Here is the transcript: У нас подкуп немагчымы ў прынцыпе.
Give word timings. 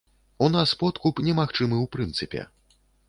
У 0.45 0.45
нас 0.55 0.71
подкуп 0.81 1.21
немагчымы 1.27 1.77
ў 1.85 1.91
прынцыпе. 1.97 2.41